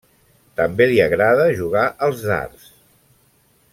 [0.61, 2.67] També li agrada jugar als dards.